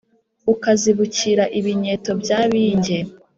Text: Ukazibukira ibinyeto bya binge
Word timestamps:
Ukazibukira 0.53 1.43
ibinyeto 1.59 2.11
bya 2.21 2.39
binge 2.51 2.97